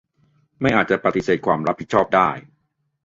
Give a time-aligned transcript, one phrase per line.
[0.61, 2.29] ไม่อาจจะปฏิเสธความรับผิดชอบได้